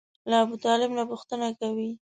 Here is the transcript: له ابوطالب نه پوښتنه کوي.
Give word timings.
له 0.29 0.35
ابوطالب 0.45 0.91
نه 0.97 1.03
پوښتنه 1.11 1.47
کوي. 1.59 1.89